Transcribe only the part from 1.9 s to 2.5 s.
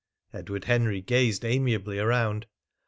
around.